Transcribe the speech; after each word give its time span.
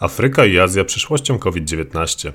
Afryka 0.00 0.46
i 0.46 0.58
Azja 0.58 0.84
przyszłością 0.84 1.38
COVID-19. 1.38 2.32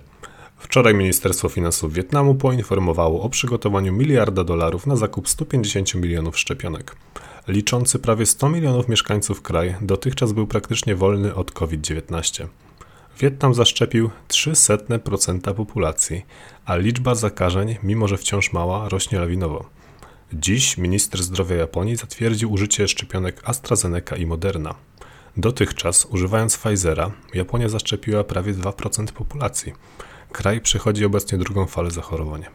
Wczoraj 0.58 0.94
Ministerstwo 0.94 1.50
Finansów 1.50 1.94
Wietnamu 1.94 2.36
poinformowało 2.36 3.22
o 3.22 3.30
przygotowaniu 3.30 3.94
miliarda 3.94 4.44
dolarów 4.44 4.88
na 4.88 4.96
zakup 4.96 5.30
150 5.30 5.96
milionów 5.96 6.40
szczepionek. 6.40 6.96
Liczący 7.48 8.00
prawie 8.00 8.26
100 8.26 8.50
milionów 8.50 8.90
mieszkańców 8.90 9.42
kraj 9.42 9.76
dotychczas 9.82 10.32
był 10.32 10.48
praktycznie 10.48 10.96
wolny 10.96 11.36
od 11.36 11.52
COVID-19. 11.52 12.48
Wietnam 13.20 13.54
zaszczepił 13.54 14.10
0,03% 14.30 15.54
populacji, 15.54 16.26
a 16.66 16.76
liczba 16.76 17.16
zakażeń, 17.16 17.76
mimo 17.84 18.08
że 18.08 18.18
wciąż 18.18 18.54
mała, 18.54 18.90
rośnie 18.90 19.20
lawinowo. 19.20 19.66
Dziś 20.34 20.78
minister 20.78 21.24
zdrowia 21.24 21.56
Japonii 21.56 21.96
zatwierdził 21.96 22.52
użycie 22.52 22.88
szczepionek 22.88 23.42
AstraZeneca 23.44 24.16
i 24.16 24.26
Moderna. 24.26 24.76
Dotychczas, 25.38 26.06
używając 26.06 26.58
Pfizera, 26.58 27.12
Japonia 27.34 27.70
zaszczepiła 27.70 28.24
prawie 28.24 28.54
2% 28.54 29.12
populacji. 29.12 29.74
Kraj 30.32 30.62
przechodzi 30.62 31.06
obecnie 31.06 31.38
drugą 31.38 31.66
falę 31.66 31.92
zachorowań. 31.92 32.46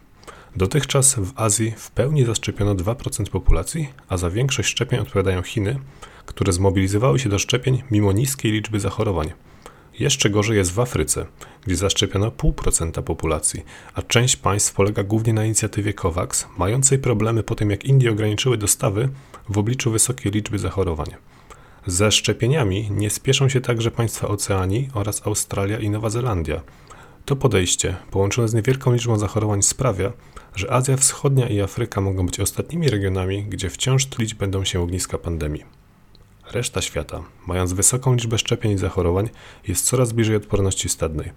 Dotychczas 0.56 1.14
w 1.14 1.32
Azji 1.36 1.74
w 1.76 1.90
pełni 1.90 2.24
zaszczepiono 2.24 2.74
2% 2.74 3.30
populacji, 3.30 3.88
a 4.08 4.16
za 4.16 4.30
większość 4.30 4.68
szczepień 4.68 5.00
odpowiadają 5.00 5.42
Chiny, 5.42 5.78
które 6.26 6.52
zmobilizowały 6.52 7.18
się 7.18 7.28
do 7.28 7.38
szczepień 7.38 7.82
mimo 7.90 8.12
niskiej 8.12 8.52
liczby 8.52 8.80
zachorowań. 8.80 9.32
Jeszcze 9.98 10.30
gorzej 10.30 10.56
jest 10.56 10.72
w 10.72 10.80
Afryce, 10.80 11.26
gdzie 11.66 11.76
zaszczepiono 11.76 12.30
0,5% 12.30 13.02
populacji, 13.02 13.64
a 13.94 14.02
część 14.02 14.36
państw 14.36 14.74
polega 14.74 15.02
głównie 15.02 15.32
na 15.32 15.44
inicjatywie 15.44 15.94
COVAX, 15.94 16.46
mającej 16.58 16.98
problemy 16.98 17.42
po 17.42 17.54
tym 17.54 17.70
jak 17.70 17.84
Indie 17.84 18.10
ograniczyły 18.10 18.56
dostawy 18.56 19.08
w 19.48 19.58
obliczu 19.58 19.90
wysokiej 19.90 20.32
liczby 20.32 20.58
zachorowań. 20.58 21.10
Ze 21.86 22.12
szczepieniami 22.12 22.90
nie 22.90 23.10
spieszą 23.10 23.48
się 23.48 23.60
także 23.60 23.90
państwa 23.90 24.28
Oceanii 24.28 24.88
oraz 24.94 25.26
Australia 25.26 25.78
i 25.78 25.90
Nowa 25.90 26.10
Zelandia. 26.10 26.62
To 27.24 27.36
podejście, 27.36 27.96
połączone 28.10 28.48
z 28.48 28.54
niewielką 28.54 28.92
liczbą 28.92 29.18
zachorowań, 29.18 29.62
sprawia, 29.62 30.12
że 30.54 30.72
Azja 30.72 30.96
Wschodnia 30.96 31.48
i 31.48 31.60
Afryka 31.60 32.00
mogą 32.00 32.26
być 32.26 32.40
ostatnimi 32.40 32.88
regionami, 32.88 33.44
gdzie 33.44 33.70
wciąż 33.70 34.06
tlić 34.06 34.34
będą 34.34 34.64
się 34.64 34.80
ogniska 34.80 35.18
pandemii. 35.18 35.64
Reszta 36.52 36.82
świata, 36.82 37.22
mając 37.46 37.72
wysoką 37.72 38.14
liczbę 38.14 38.38
szczepień 38.38 38.72
i 38.72 38.78
zachorowań, 38.78 39.28
jest 39.68 39.86
coraz 39.86 40.12
bliżej 40.12 40.36
odporności 40.36 40.88
stadnej. 40.88 41.32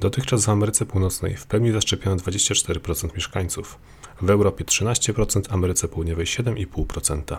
Dotychczas 0.00 0.44
w 0.44 0.48
Ameryce 0.48 0.86
Północnej 0.86 1.36
w 1.36 1.46
pełni 1.46 1.72
zaszczepiono 1.72 2.16
24% 2.16 3.14
mieszkańców, 3.14 3.78
w 4.22 4.30
Europie 4.30 4.64
13%, 4.64 5.42
Ameryce 5.50 5.88
Południowej 5.88 6.26
7,5%. 6.26 7.36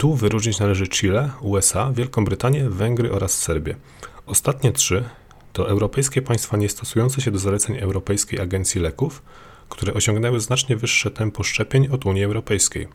Tu 0.00 0.14
wyróżnić 0.14 0.58
należy 0.58 0.88
Chile, 0.88 1.30
USA, 1.40 1.92
Wielką 1.92 2.24
Brytanię, 2.24 2.70
Węgry 2.70 3.12
oraz 3.12 3.38
Serbię. 3.38 3.76
Ostatnie 4.26 4.72
trzy 4.72 5.04
to 5.52 5.68
europejskie 5.68 6.22
państwa 6.22 6.56
niestosujące 6.56 7.20
się 7.20 7.30
do 7.30 7.38
zaleceń 7.38 7.78
Europejskiej 7.78 8.40
Agencji 8.40 8.80
Leków, 8.80 9.22
które 9.68 9.94
osiągnęły 9.94 10.40
znacznie 10.40 10.76
wyższe 10.76 11.10
tempo 11.10 11.42
szczepień 11.42 11.88
od 11.88 12.06
Unii 12.06 12.24
Europejskiej. 12.24 12.88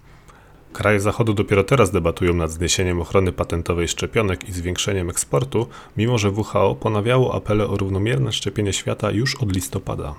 Kraje 0.74 1.00
Zachodu 1.00 1.34
dopiero 1.34 1.64
teraz 1.64 1.92
debatują 1.92 2.34
nad 2.34 2.52
zniesieniem 2.52 3.02
ochrony 3.02 3.32
patentowej 3.32 3.88
szczepionek 3.88 4.50
i 4.50 4.52
zwiększeniem 4.52 5.10
eksportu, 5.10 5.68
mimo 5.98 6.18
że 6.18 6.32
WHO 6.32 6.76
ponawiało 6.76 7.36
apele 7.36 7.68
o 7.68 7.78
równomierne 7.78 8.32
szczepienie 8.32 8.74
świata 8.74 9.12
już 9.12 9.36
od 9.36 9.56
listopada. 9.56 10.16